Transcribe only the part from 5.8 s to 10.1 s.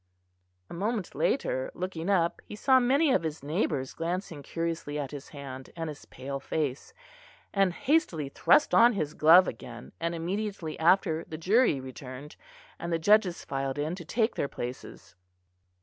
his pale face, and hastily thrust on his glove again;